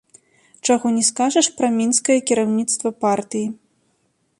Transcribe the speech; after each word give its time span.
Чаго 0.67 0.87
не 0.95 1.03
скажаш 1.09 1.49
пра 1.61 1.67
мінскае 1.77 2.19
кіраўніцтва 2.33 2.89
партыі. 3.07 3.47